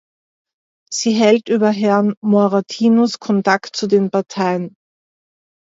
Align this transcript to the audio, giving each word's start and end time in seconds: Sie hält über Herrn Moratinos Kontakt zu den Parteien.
Sie 0.89 1.11
hält 1.11 1.47
über 1.47 1.69
Herrn 1.69 2.15
Moratinos 2.23 3.19
Kontakt 3.19 3.75
zu 3.75 3.85
den 3.85 4.09
Parteien. 4.09 4.73